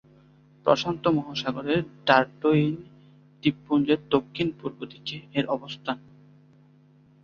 [0.65, 2.75] প্রশান্ত মহাসাগরের ডারউইন
[3.43, 5.97] দ্বীপপুঞ্জের দক্ষিণ-পূর্ব দিকে এর অবস্থান।